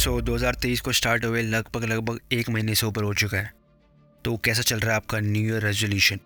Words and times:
सो 0.00 0.20
so, 0.20 0.26
2023 0.26 0.80
को 0.80 0.92
start 0.92 1.24
हुए 1.24 1.42
लगभग 1.42 1.84
लगभग 1.84 2.20
एक 2.32 2.50
महीने 2.50 2.74
से 2.74 2.86
ऊपर 2.86 3.02
हो 3.02 3.14
चुका 3.14 3.38
है। 3.38 3.52
तो 4.24 4.36
कैसा 4.36 4.62
चल 4.62 4.80
रहा 4.80 4.90
है 4.90 4.96
आपका 4.96 5.20
new 5.20 5.42
year 5.42 5.62
resolution 5.62 6.20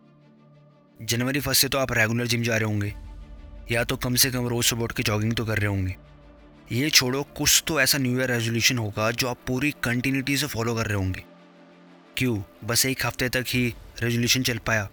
January 1.03 1.41
first 1.41 1.63
से 1.63 1.69
तो 1.69 1.79
आप 1.79 1.93
रेगुलर 1.93 2.27
जिम 2.27 2.43
जा 2.43 2.57
रहे 2.57 2.65
होंगे 2.65 2.95
या 3.73 3.85
तो 3.85 3.97
कम 3.97 4.15
से 4.15 4.31
कम 4.31 4.47
रोज़ 4.47 4.67
सुबह 4.67 4.83
उठ 4.83 4.93
के 4.93 5.03
जॉगिंग 5.03 5.35
तो 5.35 5.45
कर 5.45 5.59
रहे 5.59 5.67
होंगे। 5.67 5.97
ये 6.73 6.91
छोड़ो 6.91 7.23
कुछ 7.23 7.65
तो 7.67 7.81
ऐसा 7.81 7.99
न्यू 7.99 8.19
ईयर 8.19 8.31
रेजोल्यूशन 8.31 8.79
होगा 8.79 9.11
जो 9.11 9.29
आप 9.29 9.39
पूरी 9.47 9.75
कंटिन्यूटी 9.83 10.37
से 10.37 10.47
फॉलो 10.47 10.75
कर 10.75 10.87
रहे 10.87 10.97
होंगे। 10.97 11.25
क्यों? 12.17 12.43
बस 12.65 12.87
एक 12.87 13.07
हफ़्ते 13.07 13.29
तक 13.29 13.45
ही 13.49 13.75
रेजोल्यूशन 14.03 14.43
चल 14.43 14.59
पाया। 14.59 14.89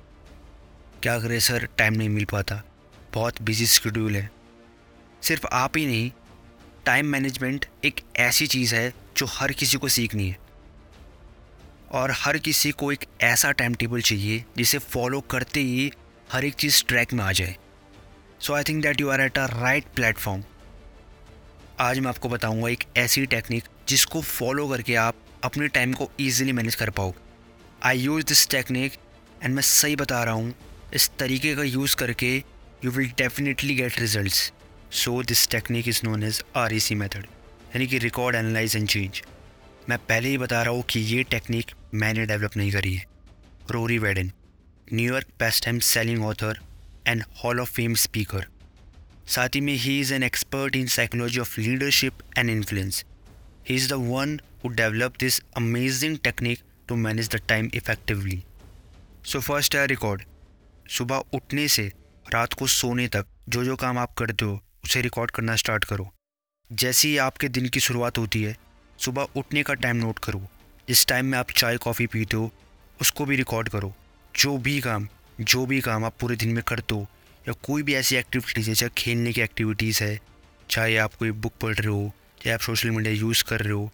क्या 1.04 1.20
करें 1.20 1.40
सर? 1.40 1.68
टाइम 1.78 1.94
नहीं 1.94 2.10
मिल 2.10 2.26
पाता। 2.26 2.64
बहुत 3.14 3.42
बिज़ी 3.42 3.66
शेड्यूल 3.66 4.16
है। 4.16 4.32
सिर्फ़ 5.22 5.48
आप 5.48 5.78
ही 5.78 5.86
नहीं 5.86 6.12
टाइम 6.86 7.06
मैनेजमेंट 7.06 7.66
एक 7.86 8.02
ऐसी 8.18 8.48
चीज़ 8.48 8.76
है 8.76 8.94
जो 9.18 9.26
हर 9.26 9.52
किसी 9.52 9.78
को 9.78 9.88
सीखनी 9.88 10.30
है। 10.30 10.38
और 11.92 12.12
हर 12.12 12.38
किसी 12.38 12.72
को 12.72 12.92
एक 12.92 13.06
ऐसा 13.22 13.52
टाइम 13.52 13.74
टेबल 13.74 14.02
चाहिए 14.02 14.44
जिसे 14.58 14.78
फॉलो 14.78 15.22
करते 15.22 15.60
ही 15.60 15.92
हर 16.32 16.46
एक 16.46 16.54
चीज़ 16.54 16.84
ट्रैक 16.86 17.14
में 17.14 17.24
आ 17.24 17.32
जाए। 17.32 17.56
So 18.40 18.54
I 18.54 18.64
think 18.64 18.84
that 18.84 19.02
you 19.02 19.10
are 19.10 19.22
at 19.22 19.38
a 19.38 19.46
right 19.46 19.86
platform 19.96 20.44
आज 21.80 22.00
मैं 22.00 22.10
आपको 22.10 22.30
बताऊँगा 22.30 22.70
एक 22.70 22.84
ऐसी 22.98 23.26
टेक्निक 23.26 23.64
जिसको 23.88 24.22
फॉलो 24.22 24.68
करके 24.68 24.96
आप 24.96 25.16
अपने 25.44 25.68
टाइम 25.68 25.94
को 25.94 26.10
ईजिली 26.20 26.52
मैनेज 26.52 26.76
कर 26.76 26.90
पाओ 26.90 27.14
I 27.84 28.00
use 28.00 28.26
this 28.26 28.48
technique 28.50 28.94
and 29.44 29.56
मैं 29.56 29.62
सही 29.62 29.96
बता 29.96 30.24
रहा 30.24 30.34
हूँ, 30.34 30.54
इस 30.94 31.10
तरीके 31.20 31.56
का 31.56 31.64
यूज़ 31.64 31.96
करके 31.96 32.36
you 32.86 32.92
will 32.92 33.12
definitely 33.18 33.76
get 33.76 34.00
results 34.00 34.52
so 34.92 35.22
this 35.24 35.48
technique 35.50 35.88
is 35.88 36.00
known 36.04 36.24
as 36.24 36.42
R 36.56 36.74
E 36.74 36.80
C 36.80 36.96
method 36.96 37.26
यानी 37.76 37.86
कि 37.88 37.98
रिकॉर्ड 37.98 38.36
एनालाइज 38.36 38.76
एंड 38.76 38.88
चेंज 38.88 39.22
मैं 39.90 39.98
पहले 40.00 40.30
ही 40.30 40.38
बता 40.38 40.62
रहा 40.64 40.74
हूँ 40.74 40.84
कि 40.84 41.00
ये 41.00 41.24
टेक्निक 41.24 41.72
मैंने 41.94 42.26
डेवलप 42.26 42.58
नहीं 42.58 42.72
करी 42.72 42.94
है। 42.96 43.06
Rory 43.72 43.98
Vaden 43.98 44.32
New York 44.94 45.28
best 45.40 45.64
time 45.66 45.80
selling 45.80 46.26
author 46.26 46.60
and 47.08 47.24
hall 47.44 47.60
of 47.60 47.72
fame 47.72 47.94
speaker 47.94 48.46
साथ 49.28 49.56
ही 49.56 49.62
में 49.62 49.74
he 49.74 50.00
is 50.00 50.14
an 50.14 50.24
expert 50.24 50.76
in 50.76 50.88
psychology 50.88 51.40
of 51.40 51.60
leadership 51.60 52.14
and 52.38 52.50
influence 52.50 53.04
he 53.70 53.76
is 53.76 53.90
the 53.90 53.98
one 54.08 54.40
who 54.64 54.70
develop 54.70 55.14
this 55.20 55.42
amazing 55.58 56.18
technique 56.24 56.64
to 56.88 56.96
manage 56.96 57.30
the 57.30 57.42
time 57.48 57.70
effectively 57.74 58.44
so 59.26 59.40
first 59.40 59.76
है 59.76 59.86
record 59.88 60.24
सुबह 60.90 61.24
उठने 61.34 61.68
से 61.68 61.92
रात 62.34 62.54
को 62.54 62.68
सोने 62.68 63.08
तक 63.08 63.26
जो 63.50 63.64
जो 63.64 63.76
काम 63.76 63.98
आप 63.98 64.14
करते 64.14 64.46
हो 64.46 64.62
उसे 64.92 65.02
रिकॉर्ड 65.02 65.32
करना 65.32 65.56
स्टार्ट 65.56 65.84
करो। 65.84 66.14
जैसे 66.72 67.08
ही 67.08 67.18
आपके 67.18 67.48
दिन 67.48 67.70
की 67.70 67.80
शुरुआत 67.80 68.18
होती 68.18 68.44
है, 68.44 68.58
सुबह 68.98 69.28
उठने 69.36 69.64
का 69.64 69.74
टाइम 69.74 69.96
नोट 69.96 70.20
करो। 70.20 70.48
जिस 70.88 71.06
टाइम 71.06 71.26
में 71.26 71.38
आप 71.38 71.52
चाय 71.52 71.78
कॉफ़ी 71.78 72.08
पीते 72.08 72.38
हो, 72.38 72.52
उसको 73.02 73.26
भी 73.26 73.36
रिकॉर्ड 73.36 73.70
करो। 73.70 73.96
जो 74.40 74.58
भी 74.58 74.82
काम, 74.82 75.08
जो 75.42 75.66
भी 75.66 75.82
काम 75.82 76.06
आप 76.06 76.16
पूरे 76.20 76.36
दिन 76.36 76.50
में 76.50 76.64
करते 76.64 76.96
हो, 76.96 77.08
या 77.48 77.54
कोई 77.54 77.84
भी 77.84 77.94
ऐसी 77.94 78.16
एक्टिविटीज़ 78.16 78.70
है 78.70 78.76
चाहे 78.76 78.90
खेलने 78.98 79.34
की 79.34 79.42
एक्टिविटीज़ 79.42 80.04
है, 80.04 80.20
चाहे 80.70 80.98
आप 80.98 81.14
कोई 81.14 81.32
बुक 81.32 81.54
पढ़ 81.62 81.76
रहे 81.76 81.88
हो, 81.88 82.14
चाहे 82.44 82.54
आप 82.54 82.60
सोशल 82.60 82.92
मीडिया 82.92 83.14
यूज़ 83.14 83.44
कर 83.44 83.60
रहे 83.60 83.74
हो, 83.74 83.92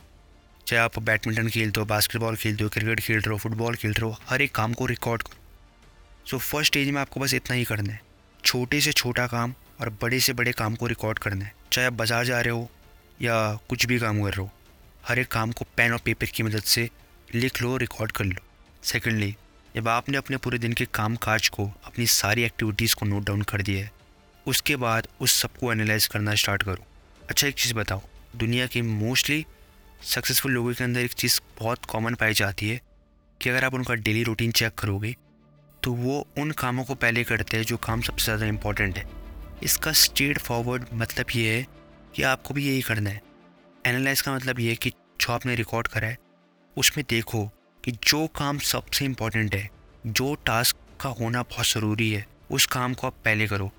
चाहे 0.67 0.83
आप 0.83 0.99
बैडमिंटन 0.99 1.49
खेलते 1.49 1.79
हो 1.79 1.85
बास्केटबॉल 1.85 2.35
खेलते 2.35 2.63
हो 2.63 2.69
क्रिकेट 2.69 2.99
खेल 2.99 3.17
रहे 3.17 3.31
हो 3.31 3.37
फुटबॉल 3.37 3.75
खेल 3.75 3.93
रहे 3.93 4.09
हो, 4.09 4.17
हर 4.29 4.41
एक 4.41 4.55
काम 4.55 4.73
को 4.73 4.85
रिकॉर्ड 4.85 5.23
करो। 5.23 5.39
सो 6.31 6.37
फ़र्स्ट 6.37 6.73
स्टेज 6.73 6.89
में 6.89 7.01
आपको 7.01 7.19
बस 7.19 7.33
इतना 7.33 7.55
ही 7.55 7.63
करना 7.63 7.93
है। 7.93 8.01
छोटे 8.45 8.81
से 8.81 8.93
छोटा 8.93 9.27
काम 9.27 9.53
और 9.79 9.89
बड़े 10.01 10.19
से 10.19 10.33
बड़े 10.33 10.51
काम 10.53 10.75
को 10.75 10.87
रिकॉर्ड 10.87 11.19
करना 11.19 11.45
है। 11.45 11.53
चाहे 11.73 11.87
आप 11.87 11.93
बाज़ार 11.93 12.25
जा 12.25 12.39
रहे 12.41 12.53
हो 12.53 12.69
या 13.19 13.35
कुछ 13.69 13.85
भी 13.85 13.99
काम 13.99 14.21
कर 14.23 14.29
रहे 14.29 14.41
हो, 14.41 14.49
हर 15.03 15.19
एक 15.19 15.27
काम 15.29 15.51
को 15.51 15.65
पेन 15.77 15.91
और 15.93 15.99
पेपर 16.05 16.25
की 16.27 16.43
मदद 16.43 16.63
से 16.65 16.89
लिख 17.35 17.61
लो 17.61 17.75
रिकॉर्ड 17.77 18.11
कर 18.11 18.25
लो। 18.25 18.41
सेकेंडली 18.83 19.35
जब 19.75 19.87
आपने 19.87 20.17
अपने 20.17 20.37
पूरे 20.37 20.57
दिन 20.57 20.73
के 20.73 20.85
काम 20.93 21.15
काज 21.17 21.47
को, 21.49 21.65
अपनी 21.85 22.05
सारी 22.07 22.43
एक्टिविटीज़ 22.43 22.95
को 22.95 23.05
नोट 23.05 23.25
डाउन 23.25 23.41
कर 23.43 23.61
दिया 23.61 23.83
है, 23.83 23.91
उसके 24.45 24.75
बाद 24.77 25.07
उस 25.21 25.41
सबको 25.41 25.71
एनालाइज 25.71 26.07
करना 26.07 26.35
स्टार्ट 26.35 26.63
करो। 26.63 26.85
अच्छा 27.21 27.47
एक 27.47 27.55
चीज़ 27.55 27.73
बताओ, 27.75 28.01
दुनिया 28.35 28.67
के 28.67 28.81
मोस्टली 28.81 29.45
सक्सेसफुल 30.05 30.51
लोगों 30.51 30.73
के 30.73 30.83
अंदर 30.83 30.99
एक 30.99 31.13
चीज़ 31.13 31.39
बहुत 31.59 31.85
कॉमन 31.85 32.15
पाई 32.15 32.33
जाती 32.35 32.69
है 32.69 32.81
कि 33.41 33.49
अगर 33.49 33.65
आप 33.65 33.73
उनका 33.73 33.93
डेली 33.95 34.23
रूटीन 34.23 34.51
चेक 34.53 34.73
करोगे 34.75 35.15
तो 35.83 35.91
वो 35.93 36.25
उन 36.37 36.51
कामों 36.53 36.83
को 36.83 36.95
पहले 36.95 37.23
करते 37.23 37.57
हैं 37.57 37.63
जो 37.63 37.77
काम 37.79 38.01
सबसे 38.01 38.25
ज़्यादा 38.25 38.45
इंपॉर्टेंट 38.45 38.97
है। 38.97 39.05
इसका 39.63 39.91
स्ट्रेट 39.93 40.39
फॉरवर्ड 40.39 40.85
मतलब 40.93 41.25
ये 41.35 41.55
है 41.55 41.65
कि 42.15 42.23
आपको 42.23 42.53
भी 42.53 42.67
यही 42.67 42.81
करना 42.81 43.09
है। 43.09 43.21
एनालाइज 43.85 44.21
का 44.21 44.35
मतलब 44.35 44.59
ये 44.59 44.69
है 44.69 44.75
कि 44.75 44.89
जो 44.89 45.33
आपने 45.33 45.55
रिकॉर्ड 45.55 45.87
करा 45.87 46.07
है, 46.07 46.17
उसमें 46.77 47.05
देखो 47.09 47.45
कि 47.83 47.91
जो 48.03 48.25
काम 48.35 48.57
सबसे 48.65 49.05
इम्पोर्टेंट 49.05 49.55
है, 49.55 49.69
जो 50.07 50.33
टास्क 50.45 50.75
का 51.01 51.09
होना 51.11 51.41
बहुत 51.43 51.67
ज़रूरी 51.67 52.11
है, 52.11 52.25
उस 52.51 52.65
काम 52.67 52.93
को 52.93 53.07
आप 53.07 53.15
पहले 53.25 53.47
करो। 53.47 53.71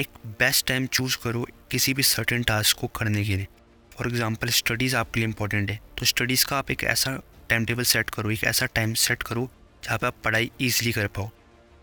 एक 0.00 0.08
बेस्ट 0.38 0.66
टाइम 0.66 0.86
चूज़ 0.88 1.16
करो 1.22 1.46
किसी 1.70 1.94
भी 1.94 2.02
सर्टेन 2.04 2.42
टास्क 2.42 2.78
को 2.78 2.86
करने 2.96 3.24
के 3.24 3.36
लिए। 3.36 3.46
फॉर 3.92 4.06
एग्ज़ाम्पल 4.06 4.48
स्टडीज़ 4.50 4.96
आपके 4.96 5.20
लिए 5.20 5.28
इंपॉर्टेंट 5.28 5.70
है 5.70 5.80
तो 5.98 6.06
स्टडीज़ 6.06 6.44
का 6.46 6.58
आप 6.58 6.70
एक 6.70 6.84
ऐसा 6.84 7.16
टाइम 7.50 7.64
टेबल 7.64 7.82
सेट 7.84 8.10
करो, 8.10 8.30
एक 8.30 8.44
ऐसा 8.44 8.66
टाइम 8.66 8.94
सेट 8.96 9.22
करो 9.22 9.48
जहाँ 9.84 9.98
पर 9.98 10.06
आप 10.06 10.14
पढ़ाई 10.24 10.50
ईजिली 10.60 10.92
कर 10.92 11.06
पाओ। 11.08 11.30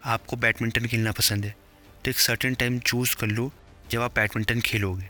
आपको 0.05 0.35
बैडमिंटन 0.37 0.85
खेलना 0.85 1.11
पसंद 1.11 1.45
है। 1.45 1.55
तो 2.03 2.09
एक 2.09 2.19
सर्टेन 2.19 2.53
टाइम 2.53 2.77
चूज़ 2.79 3.15
कर 3.15 3.27
लो 3.27 3.51
जब 3.91 4.01
आप 4.01 4.15
बैडमिंटन 4.15 4.61
खेलोगे। 4.61 5.09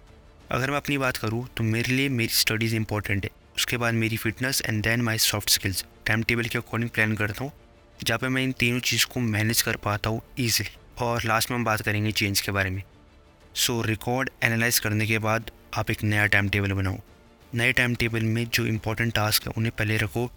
अगर 0.52 0.72
मैं 0.72 0.78
अपनी 0.78 0.98
बात 0.98 1.18
करूँ 1.18 1.46
तो 1.58 1.64
मेरे 1.64 1.94
लिए 1.94 2.10
मेरी 2.10 2.34
स्टडीज़ 2.34 2.76
इंपॉर्टेंट 2.76 3.24
है। 3.26 3.30
उसके 3.56 3.78
बाद 3.78 3.94
मेरी 3.94 4.18
fitness 4.18 4.62
and 4.66 4.82
then 4.84 5.02
my 5.02 5.18
soft 5.20 5.50
skills 5.50 5.84
time 6.08 6.24
table 6.24 6.44
के 6.44 6.58
अकॉर्डिंग 6.58 6.90
प्लान 6.90 7.16
करता 7.16 7.44
हूँ, 7.44 7.52
जहाँ 8.00 8.18
पे 8.20 8.28
मैं 8.28 8.44
इन 8.44 8.52
तीनों 8.60 8.80
चीज़ 8.82 9.06
को 9.06 9.20
मैनेज 9.20 9.62
कर 9.62 9.76
पाता 9.78 10.10
हूँ 10.10 10.22
ईजिली 10.40 10.70
और 11.02 11.24
लास्ट 11.26 11.52
में 11.52 11.58
हम 11.58 11.64
बात 11.66 11.82
करेंगे 11.82 12.12
चेंज 12.12 12.42
के 12.42 12.52
बारे 12.52 12.70
में। 12.70 12.82
सो 13.56 13.82
रिकॉर्ड 13.84 14.30
एनालाइज 14.44 14.80
करने 14.80 15.08
के 15.08 15.20
बाद 15.20 15.50
आप 15.74 15.92
एक 15.92 16.04
नया 16.04 16.26
टाइम 16.28 16.50
टेबल 16.50 16.74
बनाओ। 16.74 16.98
नए 17.54 17.72
टाइम 17.74 17.96
टेबल 17.96 18.24
में 18.26 18.46
जो 18.46 18.66
इंपॉर्टेंट 18.66 19.14
टास्क 19.16 19.48
है, 19.48 19.54
उन्हें 19.58 19.72
पहले 19.78 19.98
रखो। 19.98 20.30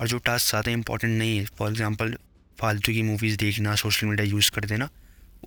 और 0.00 0.08
जो 0.08 0.18
टास्क 0.20 0.48
ज़्यादा 0.48 0.70
इंपॉर्टेंट 0.72 1.18
नहीं 1.18 1.38
है 1.38 1.44
फॉर 1.58 1.70
एग्ज़ाम्पल 1.70 2.16
फालतू 2.58 2.92
की 2.92 3.02
मूवीज़ 3.04 3.36
देखना 3.38 3.74
सोशल 3.76 4.06
मीडिया 4.06 4.28
यूज़ 4.28 4.50
कर 4.50 4.64
देना 4.66 4.88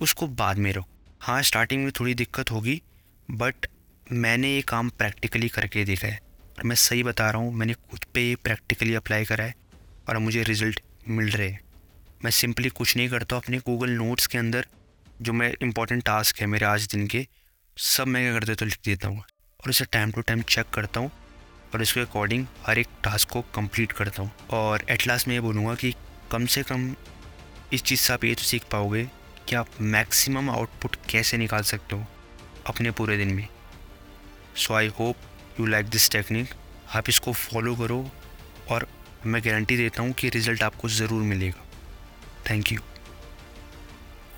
उसको 0.00 0.26
बाद 0.36 0.58
में 0.58 0.72
रहो 0.72 0.88
हाँ 1.20 1.42
स्टार्टिंग 1.42 1.84
में 1.84 1.90
थोड़ी 2.00 2.14
दिक्कत 2.14 2.50
होगी 2.50 2.80
बट 3.28 3.66
मैंने 4.12 4.54
ये 4.54 4.62
काम 4.62 4.88
प्रैक्टिकली 4.90 5.48
करके 5.48 5.84
देखा 5.84 6.08
है। 6.08 6.18
और 6.58 6.64
मैं 6.64 6.76
सही 6.76 7.02
बता 7.02 7.30
रहा 7.30 7.40
हूँ, 7.42 7.52
मैंने 7.54 7.74
खुद 7.74 8.04
पे 8.14 8.20
ये 8.20 8.34
प्रैक्टिकली 8.36 8.94
अप्लाई 8.94 9.24
करा 9.24 9.44
है 9.44 9.54
और 10.08 10.18
मुझे 10.18 10.42
रिज़ल्ट 10.42 10.80
मिल 11.08 11.30
रहे 11.30 11.48
हैं। 11.48 11.60
मैं 12.24 12.30
सिंपली 12.30 12.68
कुछ 12.70 12.96
नहीं 12.96 13.08
करता 13.08 13.36
अपने 13.36 13.58
गूगल 13.58 13.90
नोट्स 13.90 14.26
के 14.26 14.38
अंदर 14.38 14.66
जो 15.22 15.32
मैं 15.32 15.52
इंपॉर्टेंट 15.62 16.02
टास्क 16.04 16.40
है 16.40 16.46
मेरे 16.46 16.66
आज 16.66 16.86
दिन 16.86 17.06
के, 17.06 17.26
सब 17.76 18.06
मैं 18.06 18.22
क्या 18.24 18.38
कर 18.38 18.44
देता 18.44 18.64
हूँ 18.64 18.70
लिख 18.70 18.80
देता 18.84 19.08
हूँ 19.08 19.18
और 19.18 19.70
इसे 19.70 19.84
टाइम 19.84 20.12
टू 20.12 20.20
टाइम 20.22 20.42
चेक 20.44 20.70
करता 20.74 21.00
हूँ 21.00 21.10
और 21.74 21.82
इसके 21.82 22.00
अकॉर्डिंग 22.00 22.46
हर 22.66 22.78
एक 22.78 22.88
टास्क 23.04 23.28
को 23.28 23.42
कंप्लीट 23.54 23.92
करता 23.92 24.22
हूँ। 24.22 24.30
और 24.50 24.84
एट 24.90 25.06
लास्ट 25.06 25.28
मैं 25.28 25.34
ये 25.34 25.40
बोलूँगा 25.40 25.74
कि 25.74 25.94
कम 26.32 26.46
से 26.46 26.62
कम 26.62 26.94
इस 27.72 27.82
चीज़ 27.82 28.00
से 28.00 28.12
आप 28.12 28.24
ये 28.24 28.34
तो 28.34 28.42
सीख 28.42 28.64
पाओगे 28.72 29.08
कि 29.48 29.56
आप 29.56 29.68
मैक्सिमम 29.80 30.50
आउटपुट 30.50 30.96
कैसे 31.10 31.36
निकाल 31.36 31.62
सकते 31.62 31.96
हो 31.96 32.04
अपने 32.66 32.90
पूरे 32.90 33.16
दिन 33.16 33.28
में? 33.34 33.46
So 34.56 34.74
I 34.74 34.88
hope 34.98 35.60
you 35.60 35.66
like 35.66 35.86
this 35.86 36.10
technique 36.10 36.54
आप 36.96 37.08
इसको 37.08 37.32
फॉलो 37.32 37.74
करो 37.76 38.00
और 38.70 38.86
मैं 39.26 39.40
गारंटी 39.44 39.76
देता 39.76 40.02
हूँ 40.02 40.12
कि 40.12 40.28
रिज़ल्ट 40.28 40.62
आपको 40.62 40.88
ज़रूर 40.88 41.22
मिलेगा। 41.22 41.64
Thank 42.50 42.72
you 42.72 42.80